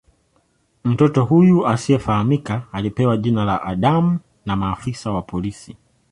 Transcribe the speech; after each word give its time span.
Mtoto 0.83 1.25
huyu 1.25 1.67
asiyefahamika 1.67 2.67
alipewa 2.71 3.17
jina 3.17 3.45
la 3.45 3.61
"Adam" 3.63 4.19
na 4.45 4.55
maafisa 4.55 5.11
wa 5.11 5.21
polisi. 5.21 5.77